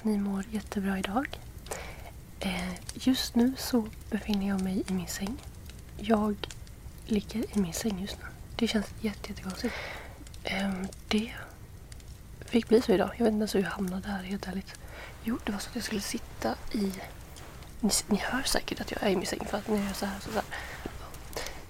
[0.00, 1.38] Hoppas ni mår jättebra idag.
[2.40, 5.36] Eh, just nu så befinner jag mig i min säng.
[5.96, 6.36] Jag
[7.06, 8.26] ligger i min säng just nu.
[8.56, 9.74] Det känns jättekonstigt.
[10.44, 11.32] Jätte det
[12.40, 13.10] fick bli så idag.
[13.16, 14.74] Jag vet inte ens hur jag hamnade här helt ärligt.
[15.24, 16.92] Jo, det var så att jag skulle sitta i...
[17.80, 19.92] Ni, ni hör säkert att jag är i min säng för att när jag gör
[19.92, 20.44] så här så, så här.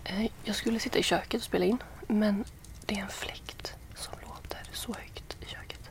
[0.04, 2.44] Eh, jag skulle sitta i köket och spela in men
[2.86, 5.90] det är en fläkt som låter så högt i köket.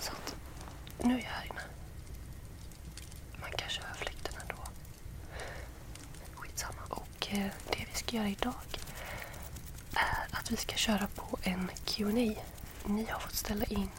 [0.00, 0.34] Så att
[1.04, 1.60] nu är jag här inne.
[3.40, 4.62] Man kanske hör fläkten ändå.
[6.34, 6.82] Skitsamma.
[6.88, 8.54] Och eh, Eh, det vi ska göra idag
[9.94, 12.34] är att vi ska köra på en Q&A.
[12.84, 13.90] Ni har fått ställa in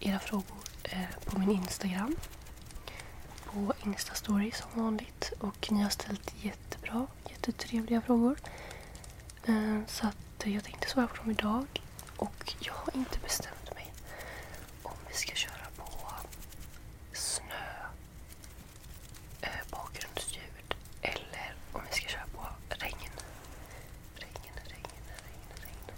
[0.00, 2.16] era frågor eh, på min Instagram.
[3.44, 5.32] På Instastory som vanligt.
[5.40, 8.38] Och ni har ställt jättebra, jättetrevliga frågor.
[9.44, 11.66] Eh, så att jag tänkte svara på dem idag.
[12.16, 13.92] Och jag har inte bestämt mig
[14.82, 15.84] om vi ska köra på
[17.12, 17.86] snö,
[19.40, 23.10] eh, bakgrundsljud eller om vi ska köra på regn.
[24.16, 24.88] Regn, regn,
[25.22, 25.96] regn, regn.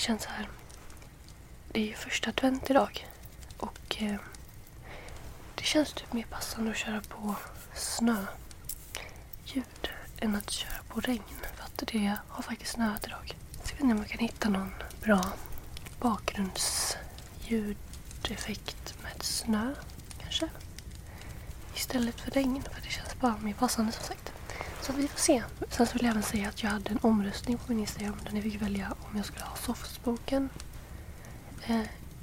[0.00, 0.48] Det känns så här.
[1.72, 3.06] Det är ju första advent idag.
[3.56, 4.16] Och eh,
[5.54, 7.34] det känns typ mer passande att köra på
[7.74, 8.26] snöljud
[10.20, 11.22] än att köra på regn.
[11.56, 13.34] För att det har faktiskt snöat idag.
[13.64, 15.24] Så jag vet inte om jag kan hitta någon bra
[16.00, 19.74] bakgrundsljudeffekt med snö
[20.20, 20.48] kanske.
[21.74, 22.62] Istället för regn.
[22.74, 24.32] För det känns bara mer passande som sagt.
[24.82, 25.42] Så vi får se.
[25.70, 28.32] Sen så vill jag även säga att jag hade en omröstning på min Instagram där
[28.32, 30.48] ni fick välja om jag skulle ha softspoken
[31.66, 31.80] eh,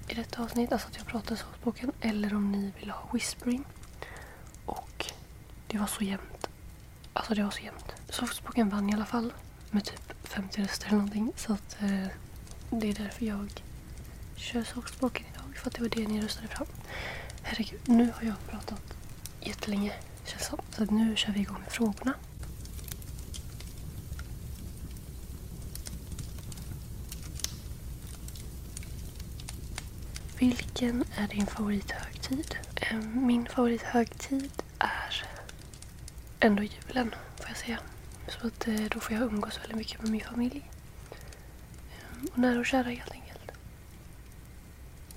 [0.08, 0.72] i detta avsnitt.
[0.72, 1.92] Alltså att jag pratar softspoken.
[2.02, 3.64] Eller om ni vill ha whispering.
[4.66, 5.06] Och
[5.68, 6.50] det var så jämnt.
[7.14, 7.94] Alltså det var så jämnt.
[8.09, 9.34] Softspoken vann i alla fall.
[9.72, 11.31] Med typ 50 röster eller någonting.
[11.36, 12.08] Så att eh,
[12.70, 13.64] det är därför jag
[14.36, 15.58] kör softspoken idag.
[15.58, 16.68] För att det var det ni röstade fram.
[17.42, 18.81] Herregud, nu har jag pratat
[19.42, 19.94] jättelänge.
[20.25, 20.59] Känns som.
[20.72, 22.14] Så att nu kör vi igång med frågorna.
[30.40, 32.56] Vilken är din favorithögtid?
[32.75, 35.25] Ehm, min favorithögtid är
[36.40, 37.80] ändå julen, får jag säga.
[38.28, 40.72] Så att eh, då får jag umgås väldigt mycket med min familj.
[41.12, 43.52] Ehm, och nära och kära helt enkelt.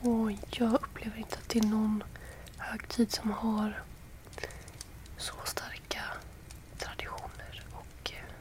[0.00, 2.02] Och jag upplever inte att det är någon
[2.56, 3.82] högtid som har
[5.16, 6.02] så starka
[6.78, 7.62] traditioner.
[7.72, 8.34] Och eh,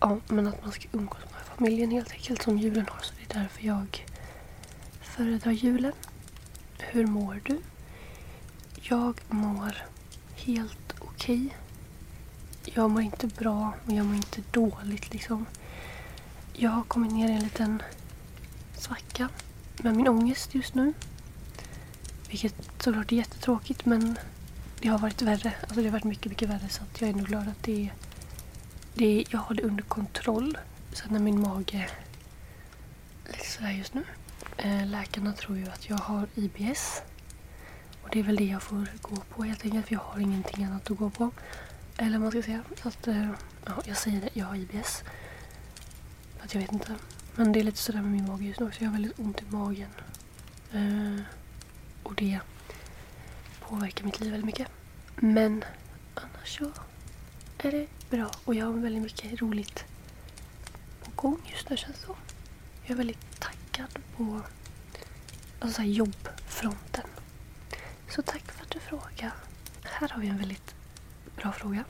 [0.00, 3.00] ja, men att man ska umgås med familjen helt enkelt som julen har.
[3.00, 4.03] Så det är därför jag
[5.16, 5.92] föredrar julen.
[6.78, 7.60] Hur mår du?
[8.74, 9.82] Jag mår
[10.34, 11.56] helt okej.
[12.64, 15.46] Jag mår inte bra, men jag mår inte dåligt liksom.
[16.52, 17.82] Jag har kommit ner i en liten
[18.76, 19.28] svacka
[19.76, 20.92] med min ångest just nu.
[22.28, 24.18] Vilket såklart är jättetråkigt, men
[24.80, 25.52] det har varit värre.
[25.60, 26.68] Alltså det har varit mycket, mycket värre.
[26.68, 27.92] Så att jag är ändå glad att det är,
[28.94, 30.58] det är, jag har det under kontroll.
[30.92, 31.76] Så när min mage
[33.26, 34.04] är lite sådär just nu.
[34.56, 37.02] Eh, läkarna tror ju att jag har IBS.
[38.02, 39.86] Och det är väl det jag får gå på helt enkelt.
[39.86, 41.30] För jag har ingenting annat att gå på.
[41.96, 42.62] Eller vad man ska säga.
[42.82, 43.30] Så att, eh,
[43.64, 45.02] ja, jag säger det, jag har IBS.
[46.38, 46.94] För att jag vet inte.
[47.34, 48.80] Men det är lite sådär med min mage just nu också.
[48.80, 49.90] Jag har väldigt ont i magen.
[50.72, 51.20] Eh,
[52.02, 52.38] och det
[53.60, 54.68] påverkar mitt liv väldigt mycket.
[55.16, 55.64] Men
[56.14, 56.72] annars så
[57.58, 58.30] är det bra.
[58.44, 59.84] Och jag har väldigt mycket roligt
[61.04, 62.16] på gång just nu känns det som.
[62.82, 63.63] Jag är väldigt taggad
[64.16, 64.40] på
[65.60, 67.06] alltså jobbfronten.
[68.08, 69.32] Så tack för att du frågar.
[69.82, 70.74] Här har vi en väldigt
[71.36, 71.84] bra fråga.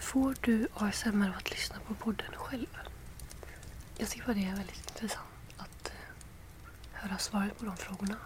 [0.00, 2.78] Får du ASMR av att lyssna på podden själv?
[3.96, 5.26] Jag tycker bara det är väldigt intressant
[5.56, 5.92] att eh,
[6.92, 8.16] höra svaret på de frågorna.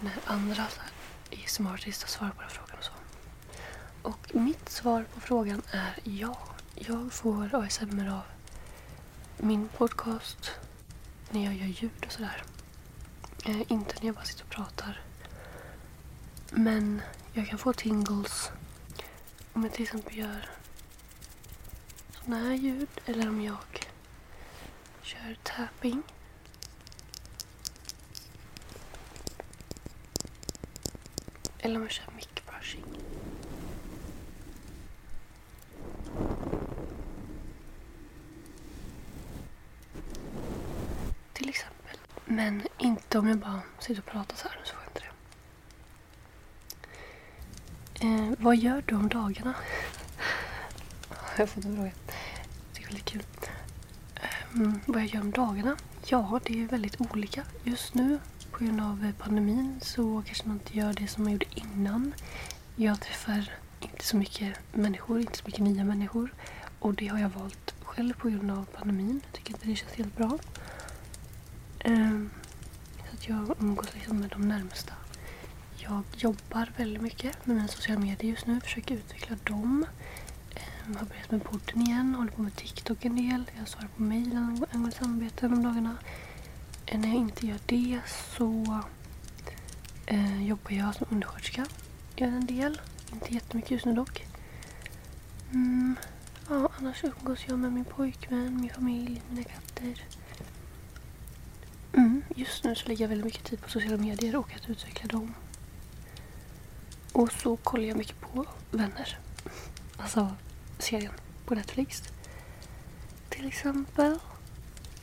[0.00, 0.62] När andra
[1.30, 2.92] i här, ASMR-artister svarar på den frågan och så.
[4.02, 6.38] Och mitt svar på frågan är ja.
[6.74, 8.22] Jag får ASMR av
[9.36, 10.50] min podcast
[11.30, 12.42] när jag gör ljud och sådär.
[13.46, 15.00] Eh, inte när jag bara sitter och pratar.
[16.50, 17.02] Men
[17.32, 18.50] jag kan få tingles
[19.52, 20.48] om jag till exempel gör
[22.24, 23.86] sådana här ljud eller om jag
[25.02, 26.02] kör tapping.
[31.58, 33.05] Eller om jag kör mic brushing.
[41.36, 41.96] Till exempel.
[42.24, 44.60] Men inte om jag bara sitter och pratar så här.
[44.64, 45.02] Så får jag inte
[48.00, 48.06] det.
[48.06, 49.54] Eh, vad gör du om dagarna?
[51.36, 51.90] jag har fått en fråga.
[52.72, 53.22] Det är väldigt kul.
[54.14, 55.76] Eh, vad jag gör om dagarna?
[56.06, 57.42] Ja, det är väldigt olika.
[57.64, 58.18] Just nu
[58.50, 62.14] på grund av eh, pandemin så kanske man inte gör det som man gjorde innan.
[62.76, 63.50] Jag träffar
[63.80, 66.34] inte så mycket människor, inte så mycket nya människor.
[66.78, 69.20] Och det har jag valt själv på grund av pandemin.
[69.24, 70.38] Jag tycker inte det känns helt bra.
[71.86, 72.30] Ehm,
[72.96, 74.92] så att jag umgås liksom med de närmsta.
[75.76, 78.60] Jag jobbar väldigt mycket med mina sociala medier just nu.
[78.60, 79.86] Försöker utveckla dem.
[80.86, 82.14] Jag har börjat med podden igen.
[82.14, 83.50] Håller på med TikTok en del.
[83.58, 85.96] Jag svarar på mejl angående samarbeten om dagarna.
[86.86, 88.00] Eh, när jag inte gör det
[88.36, 88.80] så
[90.06, 91.66] eh, jobbar jag som undersköterska.
[92.16, 92.80] Gör en del.
[93.12, 94.26] Inte jättemycket just nu dock.
[95.52, 95.96] Mm,
[96.48, 100.02] ja, annars umgås jag med min pojkvän, min familj, mina katter.
[102.34, 105.34] Just nu så lägger jag väldigt mycket tid på sociala medier och att utveckla dem.
[107.12, 109.18] Och så kollar jag mycket på Vänner.
[109.96, 110.34] Alltså
[110.78, 111.12] serien
[111.44, 112.02] på Netflix.
[113.28, 114.18] Till exempel.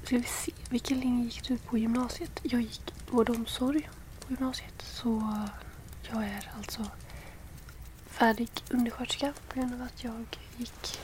[0.04, 2.40] Ska vi se, vilken linje gick du på gymnasiet?
[2.44, 4.82] Jag gick vård och omsorg på gymnasiet.
[4.82, 5.38] Så
[6.12, 6.86] jag är alltså
[8.08, 10.26] färdig undersköterska på grund av att jag
[10.58, 11.00] gick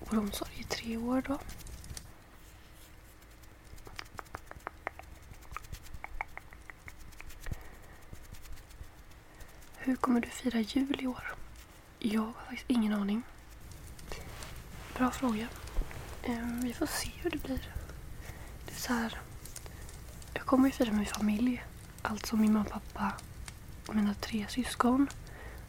[0.00, 1.38] vård och omsorg i tre år då.
[9.88, 11.34] Hur kommer du fira jul i år?
[11.98, 13.22] Jag har faktiskt ingen aning.
[14.96, 15.48] Bra fråga.
[16.26, 17.72] Um, vi får se hur det blir.
[18.66, 19.18] Det är så här.
[20.34, 21.64] Jag kommer ju fira med min familj.
[22.02, 23.12] Alltså min mamma, pappa
[23.86, 25.08] och mina tre syskon.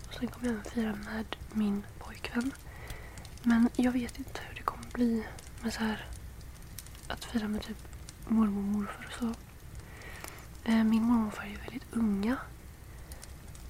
[0.07, 2.51] Och sen kommer jag även fira med min pojkvän.
[3.43, 5.23] Men jag vet inte hur det kommer bli
[5.61, 6.05] med så här
[7.07, 7.87] att fira med typ
[8.27, 9.25] mormor och morfar och så.
[10.71, 12.37] Uh, min mormor och morfar är väldigt unga.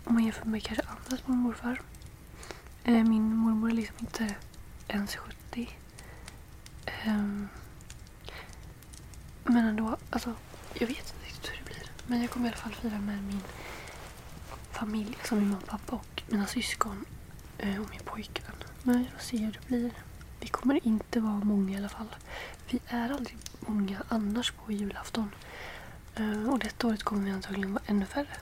[0.10, 1.82] Om man jämför med kanske andras mormor och morfar.
[2.84, 4.36] Eh, min mormor är liksom inte
[4.88, 5.70] ens 70.
[6.86, 7.48] Um, ehm,
[9.44, 10.34] men ändå, alltså
[10.74, 11.92] jag vet inte riktigt hur det blir.
[12.08, 13.42] Men jag kommer i alla fall fira med min
[14.72, 17.06] familj, alltså min mamma och pappa och mina syskon
[17.58, 18.56] eh, och min pojkvän.
[18.84, 19.92] Men jag får se hur det blir.
[20.40, 22.16] Vi kommer inte vara många i alla fall.
[22.70, 25.30] Vi är aldrig många annars på julafton.
[26.16, 28.38] Eh, och detta året kommer vi antagligen vara ännu färre.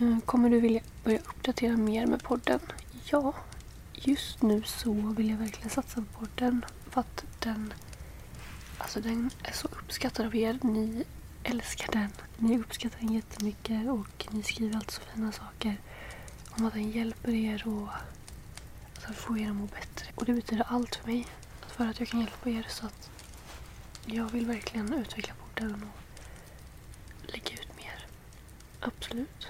[0.00, 2.60] Eh, kommer du vilja börja uppdatera mer med podden?
[3.04, 3.34] Ja,
[3.94, 6.64] just nu så vill jag verkligen satsa på podden.
[6.90, 7.74] För att den,
[8.78, 10.58] alltså den är så uppskattad av er.
[10.62, 11.04] Ni
[11.42, 12.08] älskar den.
[12.38, 15.76] Ni uppskattar den jättemycket och ni skriver alltid så fina saker
[16.50, 17.88] om att den hjälper er och
[18.94, 20.06] alltså, få er att må bättre.
[20.14, 21.26] Och det betyder allt för mig.
[21.66, 23.10] För att jag kan hjälpa er så att
[24.06, 28.06] jag vill verkligen utveckla podden och lägga ut mer.
[28.80, 29.48] Absolut.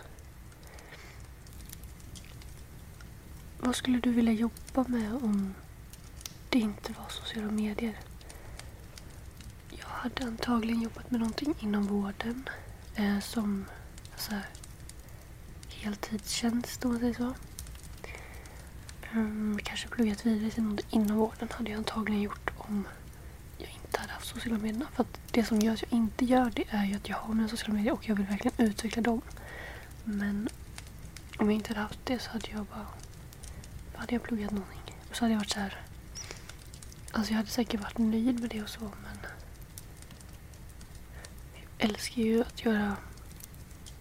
[3.65, 5.55] Vad skulle du vilja jobba med om
[6.49, 7.99] det inte var sociala medier?
[9.71, 12.49] Jag hade antagligen jobbat med någonting inom vården.
[12.95, 13.65] Eh, som
[14.17, 14.47] så här,
[15.69, 17.35] heltidstjänst om man säger så.
[19.15, 22.89] Um, kanske pluggat vidare till något inom vården hade jag antagligen gjort om
[23.59, 24.87] jag inte hade haft sociala medier.
[24.95, 27.35] För att det som gör att jag inte gör det är ju att jag har
[27.35, 29.21] mina sociala medier och jag vill verkligen utveckla dem.
[30.05, 30.49] Men
[31.39, 32.87] om jag inte hade haft det så hade jag bara
[33.95, 34.97] hade jag pluggat någonting.
[35.11, 35.81] Och så hade jag varit så här.
[37.13, 39.19] Alltså jag hade säkert varit nöjd med det och så men.
[41.79, 42.97] Jag älskar ju att göra.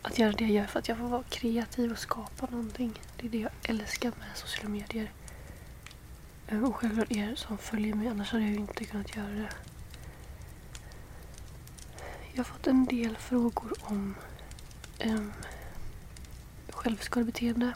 [0.01, 2.99] Att göra det jag gör för att jag får vara kreativ och skapa någonting.
[3.17, 5.11] Det är det jag älskar med sociala medier.
[6.47, 9.49] Eh, och självklart er som följer mig, annars hade jag ju inte kunnat göra det.
[12.31, 14.15] Jag har fått en del frågor om
[14.99, 15.33] ehm, um,
[16.69, 17.73] självskadebeteende.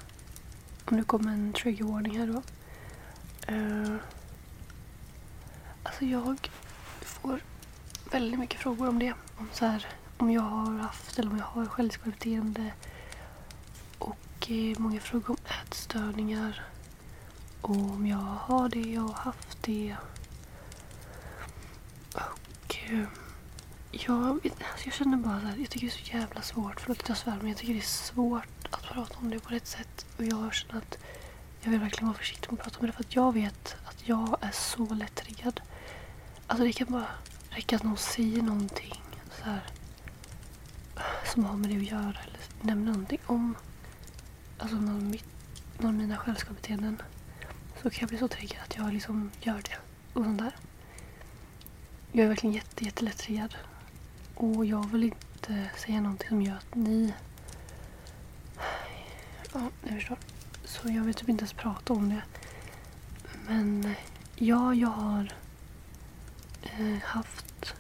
[0.89, 2.41] Nu kommer en trigger warning här då.
[3.53, 3.97] Uh,
[5.87, 6.49] Alltså jag
[7.01, 7.39] får
[8.11, 9.13] väldigt mycket frågor om det.
[9.37, 12.71] Om, så här, om jag har haft eller om jag har självskadebeteende.
[13.97, 16.63] Och eh, många frågor om ätstörningar.
[17.61, 19.95] Och om jag har det och haft det.
[22.13, 23.03] Och eh,
[23.91, 26.99] jag, alltså jag känner bara så här, jag tycker det är så jävla svårt, förlåt
[26.99, 28.56] att jag svär, men jag tycker det är svårt
[28.93, 30.05] prata om det på rätt sätt.
[30.17, 30.97] Och jag känner att
[31.61, 34.07] jag vill verkligen vara försiktig med att prata om det för att jag vet att
[34.07, 35.61] jag är så lättriggad.
[36.47, 37.07] Alltså det kan bara
[37.49, 39.01] räcka att någon säger någonting
[39.37, 39.61] så här,
[41.33, 43.55] som har med det att göra eller nämner någonting om
[44.57, 45.25] alltså någon, mitt,
[45.77, 47.01] någon av mina självskadebeteenden
[47.81, 49.77] så kan jag bli så triggad att jag liksom gör det.
[50.13, 50.55] Och sånt där.
[52.11, 53.27] Jag är verkligen jätte, jättelätt.
[54.35, 57.13] Och jag vill inte säga någonting som gör att ni...
[59.53, 60.17] Ja, jag förstår.
[60.65, 62.21] Så jag vill typ inte ens prata om det.
[63.47, 63.93] Men
[64.35, 65.33] ja, jag har
[66.63, 67.75] eh, haft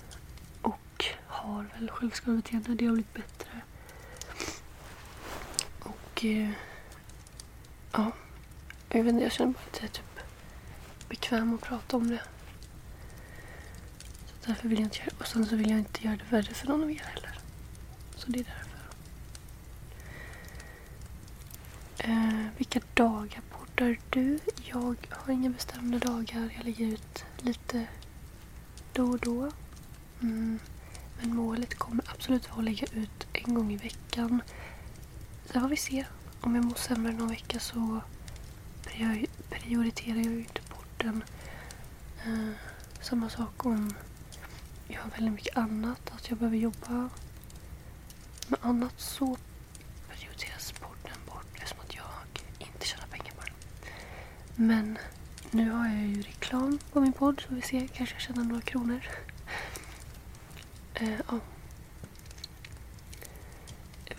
[0.61, 2.75] och har väl självskadebeteende.
[2.75, 3.61] Det har blivit bättre.
[5.79, 6.49] Och eh,
[7.91, 8.11] ja,
[8.89, 10.19] jag vet inte, jag känner bara att jag är typ
[11.09, 12.21] bekväm att prata om det.
[14.25, 15.19] Så därför vill jag inte göra det.
[15.19, 17.39] Och sen så vill jag inte göra det värre för någon av er heller.
[18.15, 18.66] Så det är därför.
[22.07, 24.39] Eh, vilka dagar poddar du?
[24.63, 26.53] Jag har inga bestämda dagar.
[26.55, 27.87] Jag lägger ut lite
[28.93, 29.51] då och då.
[30.21, 30.59] Mm.
[31.21, 34.41] Men målet kommer absolut vara att lägga ut en gång i veckan.
[35.45, 36.05] Sen får vi se.
[36.41, 38.01] Om jag mår sämre någon vecka så
[39.49, 41.23] prioriterar jag ju inte podden.
[42.25, 42.49] Eh,
[43.01, 43.93] samma sak om
[44.87, 47.09] jag har väldigt mycket annat att jag behöver jobba
[48.47, 49.37] med annat så
[50.09, 53.53] prioriteras podden bort eftersom att jag inte tjänar pengar på den.
[54.59, 54.97] Men
[55.51, 58.61] nu har jag ju reklam på min podd så vi ser kanske jag tjänar några
[58.61, 59.07] kronor.
[60.93, 61.39] Eh, ja.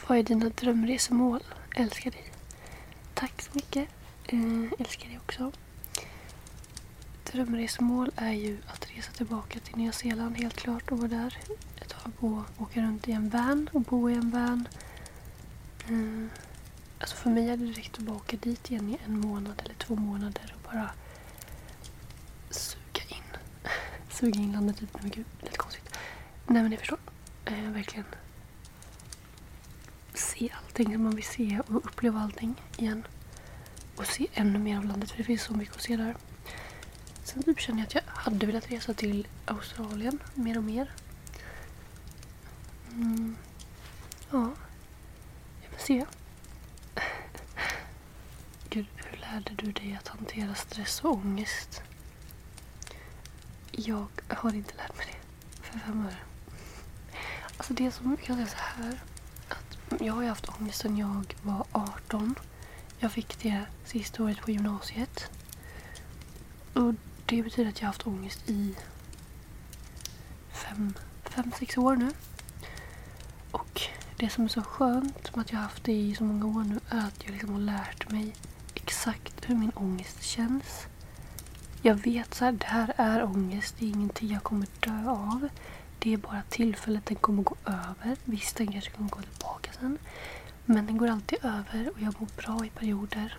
[0.07, 1.45] Vad är dina drömresmål?
[1.77, 2.33] Älskar dig.
[3.15, 3.89] Tack så mycket.
[4.27, 5.53] Eh, älskar dig också.
[7.33, 11.39] Drömresmål är ju att resa tillbaka till Nya Zeeland helt klart och vara där
[11.81, 14.69] ett tag och åka runt i en van och bo i en van.
[15.89, 16.31] Mm.
[16.99, 19.75] Alltså för mig är det direkt att bara åka dit igen i en månad eller
[19.89, 20.91] två månader och bara
[22.51, 23.37] suga in.
[24.11, 24.99] suga in landet lite.
[25.03, 25.99] Men gud, lite konstigt.
[26.47, 26.99] Nej men jag förstår.
[27.45, 28.05] Eh, verkligen
[30.15, 33.07] se allting som man vill se och uppleva allting igen.
[33.97, 36.17] Och se ännu mer av landet för det finns så mycket att se där.
[37.25, 40.91] Sen typ känner jag att jag hade velat resa till Australien mer och mer.
[42.93, 43.37] Mm.
[44.31, 44.51] Ja.
[45.63, 46.05] Jag får se.
[48.71, 51.83] Gud, hur lärde du dig att hantera stress och ångest?
[53.71, 55.63] Jag har inte lärt mig det.
[55.63, 56.17] För fem öre.
[57.57, 59.01] Alltså det som jag säger så här.
[59.49, 62.35] Att jag har ju haft ångest sedan jag var 18.
[62.99, 65.31] Jag fick det sista året på gymnasiet.
[66.75, 66.95] Och
[67.27, 68.75] det betyder att jag har haft ångest i
[70.53, 70.95] fem,
[71.25, 72.11] fem sex år nu.
[73.51, 73.83] Och
[74.17, 76.65] det som är så skönt med att jag har haft det i så många år
[76.65, 78.35] nu är att jag liksom har lärt mig
[78.89, 80.87] exakt hur min ångest känns.
[81.83, 85.49] Jag vet så här, det här är ångest, det är ingenting jag kommer dö av.
[85.99, 88.17] Det är bara tillfället den kommer gå över.
[88.25, 89.99] Visst, den kanske kommer gå tillbaka sen.
[90.65, 93.37] Men den går alltid över och jag mår bra i perioder.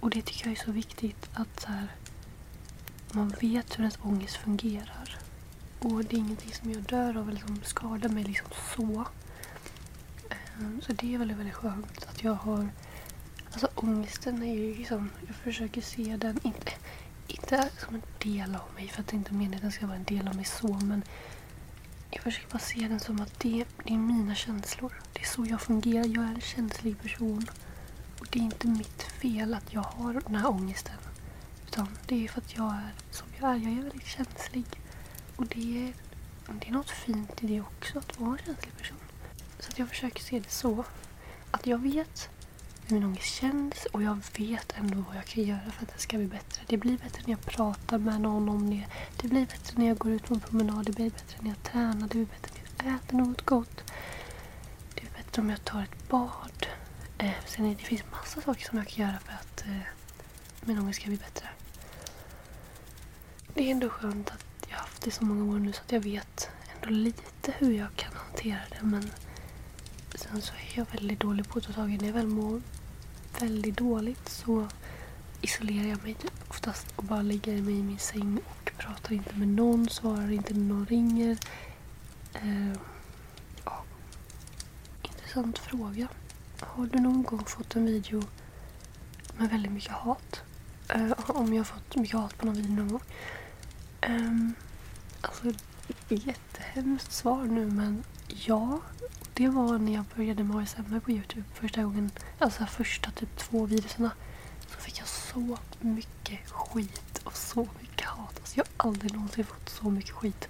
[0.00, 1.88] Och det tycker jag är så viktigt att så här,
[3.12, 5.18] man vet hur ens ångest fungerar.
[5.78, 9.04] Och det är ingenting som jag dör av eller som skadar mig liksom så.
[10.30, 12.68] Ehm, så det är väldigt, väldigt skönt att jag har...
[13.54, 15.10] Alltså ångesten är ju liksom...
[15.26, 16.72] Jag försöker se den, inte,
[17.26, 19.86] inte som en del av mig för att det inte är meningen att den ska
[19.86, 21.04] vara en del av mig så men
[22.10, 24.92] jag försöker bara se den som att det, det är mina känslor.
[25.12, 26.04] Det är så jag fungerar.
[26.04, 27.46] Jag är en känslig person.
[28.20, 30.96] Och det är inte mitt fel att jag har den här ångesten.
[31.66, 33.56] Utan det är för att jag är som jag är.
[33.56, 34.66] Jag är väldigt känslig.
[35.36, 35.94] Och det är,
[36.60, 38.98] det är något fint i det också, att vara en känslig person.
[39.58, 40.84] Så att jag försöker se det så.
[41.50, 42.30] Att jag vet
[42.86, 45.98] hur min ångest känns och jag vet ändå vad jag kan göra för att det
[46.00, 46.62] ska bli bättre.
[46.66, 48.86] Det blir bättre när jag pratar med någon om det.
[49.16, 50.86] Det blir bättre när jag går ut på en promenad.
[50.86, 52.08] Det blir bättre när jag tränar.
[52.08, 53.84] Det blir bättre när jag äter något gott.
[54.94, 56.66] Det blir bättre om jag tar ett bad.
[57.18, 59.80] Eh, sen är det, det finns massa saker som jag kan göra för att eh,
[60.60, 61.48] min ångest ska bli bättre.
[63.54, 65.92] Det är ändå skönt att jag har haft det så många år nu så att
[65.92, 68.82] jag vet ändå lite hur jag kan hantera det.
[68.82, 69.10] Men
[70.14, 72.00] sen så är jag väldigt dålig på att ta tag i det.
[72.00, 72.62] När jag väl mår
[73.42, 74.68] väldigt dåligt så
[75.40, 79.36] isolerar jag mig typ oftast och bara lägger mig i min säng och pratar inte
[79.36, 81.38] med någon, svarar inte när någon ringer.
[82.34, 82.72] Eh,
[83.64, 83.84] ja.
[85.02, 86.08] Intressant fråga.
[86.60, 88.22] Har du någon gång fått en video
[89.36, 90.42] med väldigt mycket hat?
[90.88, 93.02] Eh, om jag har fått mycket hat på någon video någon gång?
[94.00, 94.50] Eh,
[95.20, 95.52] alltså,
[96.08, 98.80] jättehemskt svar nu men ja.
[99.36, 102.10] Det var när jag började med ASMR på Youtube första gången.
[102.38, 104.10] Alltså första typ två videorna.
[104.68, 108.38] Så fick jag så mycket skit och så mycket hat.
[108.38, 110.48] Alltså, jag har aldrig någonsin fått så mycket skit.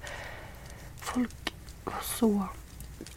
[0.97, 2.49] Folk var så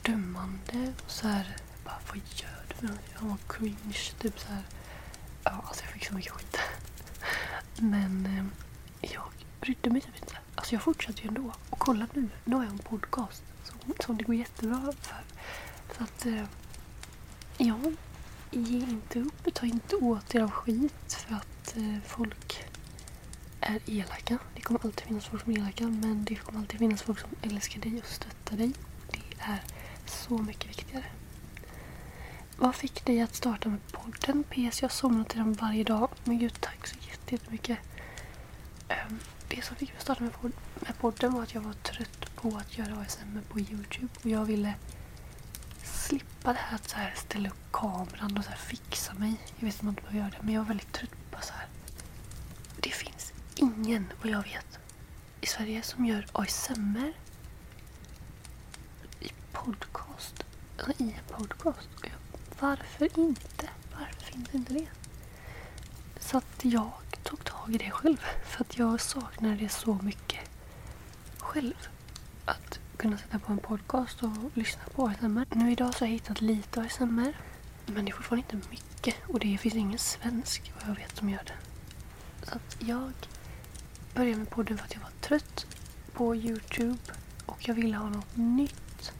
[0.02, 1.56] dömande och så här.
[1.86, 2.88] Bara, vad gör du?
[3.14, 4.12] Jag var cringe.
[4.20, 4.64] Typ så här.
[5.44, 6.58] Ja, alltså jag fick så mycket skit.
[7.78, 8.46] Men eh,
[9.14, 9.24] jag
[9.62, 10.38] brydde mig typ inte.
[10.56, 11.52] Alltså jag fortsatte ju ändå.
[11.70, 13.44] Och kolla nu, nu har jag en podcast
[14.00, 15.24] som, det går jättebra för.
[15.98, 16.44] Så att eh,
[17.58, 17.80] ja,
[18.52, 19.54] ge inte upp.
[19.54, 22.66] Ta inte åt er av skit för att eh, folk
[23.62, 24.38] är elaka.
[24.56, 27.30] Det kommer alltid finnas folk som är elaka men det kommer alltid finnas folk som
[27.42, 28.74] älskar dig och stöttar dig.
[29.12, 29.64] Det är
[30.06, 31.06] så mycket viktigare.
[32.58, 34.44] Vad fick dig att starta med podden?
[34.44, 36.10] PS, jag somnar till den varje dag.
[36.24, 36.96] Men gud, tack så
[37.32, 37.78] jättemycket.
[38.88, 42.58] Ehm, det som fick mig att starta med podden var att jag var trött på
[42.58, 44.08] att göra ASMR på Youtube.
[44.24, 44.74] Och jag ville
[45.84, 49.34] slippa det här att så här ställa upp kameran och så fixa mig.
[49.56, 51.54] Jag vet att man inte behöver göra det, men jag var väldigt trött på så
[51.54, 51.68] här.
[52.80, 54.80] Det finns ingen, vad jag vet,
[55.42, 57.14] i Sverige som gör ASMR
[59.20, 60.44] i podcast.
[60.78, 61.90] Alltså, I en podcast.
[62.60, 63.70] Varför inte?
[64.00, 64.88] Varför finns inte det?
[66.20, 66.92] Så att jag
[67.24, 68.18] tog tag i det själv.
[68.46, 70.40] För att jag saknar det så mycket
[71.38, 71.88] själv.
[72.48, 75.46] Att kunna sätta på en podcast och lyssna på ASMR.
[75.56, 77.34] Nu idag så har jag hittat lite ASMR.
[77.86, 79.16] Men det är fortfarande inte mycket.
[79.28, 81.54] Och det finns ingen svensk vad jag vet som gör det.
[82.46, 83.12] Så att jag
[84.16, 85.66] började med podden för att jag var trött
[86.14, 86.98] på Youtube.
[87.46, 89.12] Och jag ville ha något nytt.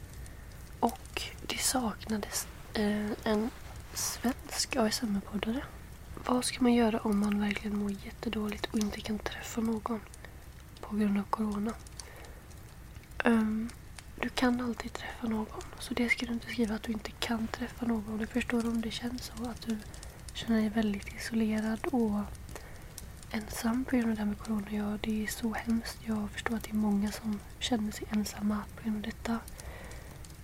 [0.80, 3.50] Och det saknades eh, en
[3.94, 5.64] svensk ASMR-poddare.
[6.26, 10.00] Vad ska man göra om man verkligen mår jättedåligt och inte kan träffa någon
[10.82, 11.74] på grund av corona?
[13.28, 13.70] Um,
[14.22, 15.62] du kan alltid träffa någon.
[15.80, 18.20] Så det ska du inte skriva att du inte kan träffa någon.
[18.20, 19.78] Jag förstår om det känns så att du
[20.34, 22.20] känner dig väldigt isolerad och
[23.32, 24.68] ensam på grund av det här med corona.
[24.70, 25.98] Ja, det är så hemskt.
[26.06, 29.40] Jag förstår att det är många som känner sig ensamma på grund av detta.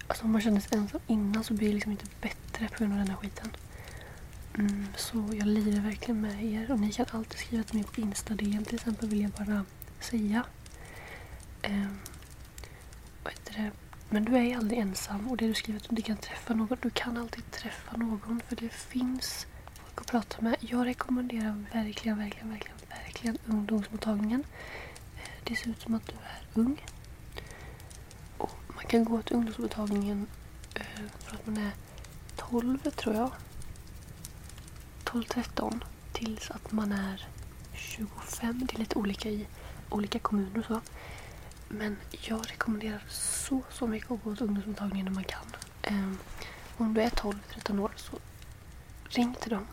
[0.07, 2.93] Alltså om man känner sig ensam innan så blir det liksom inte bättre på grund
[2.93, 3.51] av den här skiten.
[4.57, 6.71] Mm, så jag lider verkligen med er.
[6.71, 9.65] Och ni kan alltid skriva till mig på Insta-DM till exempel vill jag bara
[9.99, 10.45] säga.
[11.67, 11.99] Um,
[13.23, 13.71] vad heter det?
[14.09, 16.77] Men du är aldrig ensam och det du skriver att du inte kan träffa någon.
[16.81, 20.55] Du kan alltid träffa någon för det finns folk att prata med.
[20.59, 24.43] Jag rekommenderar verkligen, verkligen, verkligen, verkligen ungdomsmottagningen.
[25.15, 26.85] Eh, det ser ut som att du är ung.
[28.37, 30.27] Och man kan gå till ungdomsmottagningen
[30.73, 31.71] från för att man är
[32.35, 33.31] 12 tror jag.
[35.03, 37.27] 12-13 tills att man är
[37.73, 38.67] 25.
[38.67, 39.47] Det är lite olika i
[39.89, 40.81] olika kommuner och så.
[41.77, 45.55] Men jag rekommenderar så, så mycket att gå till ungdomsmottagningen när man kan.
[45.89, 46.17] Um,
[46.77, 48.19] om du är 12-13 år så
[49.09, 49.67] ring till dem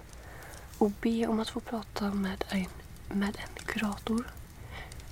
[0.79, 2.67] och be om att få prata med en,
[3.09, 4.33] med en kurator.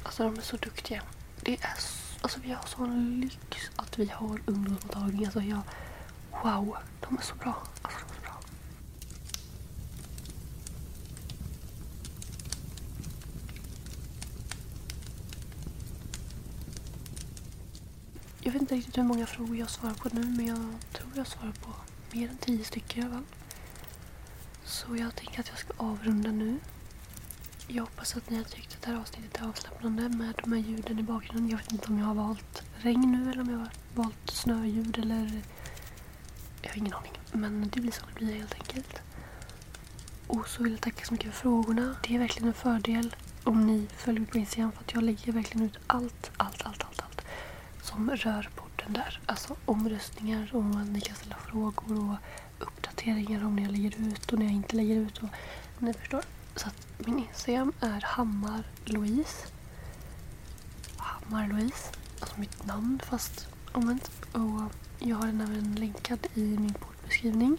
[0.02, 1.02] Alltså de är så duktiga.
[1.40, 5.24] Det är så, alltså vi har sån lyx att vi har ungdomsmottagning.
[5.24, 5.60] Alltså jag,
[6.42, 7.54] wow, de är så bra.
[7.82, 8.40] Alltså, de är så bra.
[18.48, 20.58] Jag vet inte riktigt hur många frågor jag svarar på nu men jag
[20.92, 21.74] tror jag svarar på
[22.12, 23.24] mer än tio stycken i alla fall.
[24.64, 26.58] Så jag tänker att jag ska avrunda nu.
[27.66, 30.60] Jag hoppas att ni har tyckt att det här avsnittet är avslappnande med de här
[30.60, 31.50] ljuden i bakgrunden.
[31.50, 34.98] Jag vet inte om jag har valt regn nu eller om jag har valt snöljud
[34.98, 35.42] eller...
[36.62, 37.12] Jag har ingen aning.
[37.32, 39.00] Men det blir så det blir helt enkelt.
[40.26, 41.96] Och så vill jag tacka så mycket för frågorna.
[42.02, 45.32] Det är verkligen en fördel om ni följer mig på Instagram för att jag lägger
[45.32, 47.07] verkligen ut allt, allt, allt, allt, allt
[47.88, 49.20] som rör podden där.
[49.26, 52.16] Alltså omröstningar och ni kan ställa frågor och
[52.66, 55.18] uppdateringar om när jag lägger ut och när jag inte lägger ut.
[55.18, 55.28] Och,
[55.78, 56.22] ni förstår.
[56.56, 59.46] Så att min Instagram är Hammar-Louise.
[60.96, 61.92] Hammar-Louise.
[62.20, 64.10] Alltså mitt namn fast omvänt.
[64.32, 67.58] Och jag har den även länkad i min poddbeskrivning.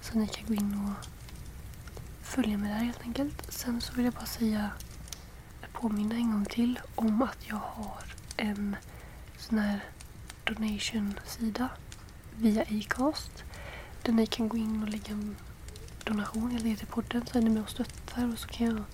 [0.00, 1.06] Så ni kan gå in och
[2.22, 3.52] följa mig där helt enkelt.
[3.52, 4.70] Sen så vill jag bara säga,
[5.72, 8.04] påminna en gång till om att jag har
[8.36, 8.76] en
[9.40, 9.80] sån här
[10.44, 11.68] donation-sida
[12.36, 13.44] via Acast.
[14.02, 15.36] Där ni kan gå in och lägga en
[16.04, 18.84] donation helt till podden så är ni med och stöttar och så kan jag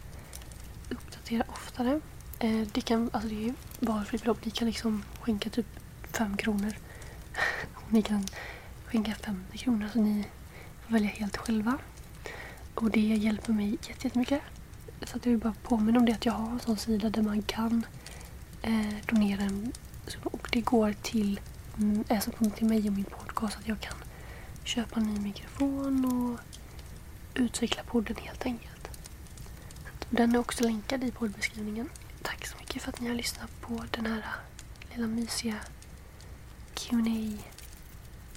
[0.88, 2.00] uppdatera oftare.
[2.38, 4.44] Eh, det kan, alltså det är valfritt belopp.
[4.44, 5.66] Ni kan liksom skänka typ
[6.12, 6.72] 5 kronor.
[7.88, 8.24] ni kan
[8.84, 10.24] skänka 50 kronor så ni
[10.86, 11.78] får välja helt själva.
[12.74, 14.40] Och det hjälper mig jättemycket.
[15.02, 17.22] Så att jag vill bara påminna om det att jag har en sån sida där
[17.22, 17.86] man kan
[18.62, 19.72] eh, donera en
[20.24, 21.40] och det går till,
[22.08, 23.94] alltså till mig och min podcast att jag kan
[24.64, 26.40] köpa en ny mikrofon och
[27.34, 28.88] utveckla podden helt enkelt.
[30.10, 31.88] Den är också länkad i poddbeskrivningen.
[32.22, 34.24] Tack så mycket för att ni har lyssnat på den här
[34.94, 35.56] lilla mysiga
[36.74, 36.96] qa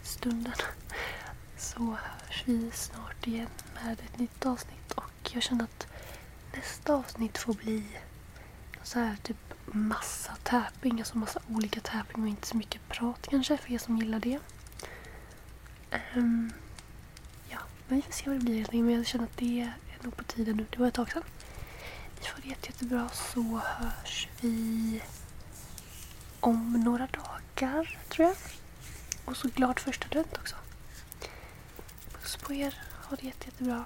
[0.04, 0.54] stunden
[1.58, 3.50] Så hörs vi snart igen
[3.84, 5.88] med ett nytt avsnitt och jag känner att
[6.56, 7.84] nästa avsnitt får bli
[8.84, 13.58] så här typ massa tapping, alltså massa olika tapping och inte så mycket prat kanske
[13.58, 14.40] för er som gillar det.
[16.16, 16.54] Um,
[17.50, 18.86] ja, men vi får se vad det blir helt enkelt.
[18.86, 20.66] Men jag känner att det är nog på tiden nu.
[20.70, 21.24] Det var ett tag sedan.
[22.20, 25.02] Ni får det jättebra så hörs vi
[26.40, 28.36] om några dagar tror jag.
[29.26, 30.56] Och så glad första advent också.
[32.14, 32.82] Puss på er.
[33.10, 33.86] Ha det jättejättebra.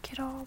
[0.00, 0.46] Kram.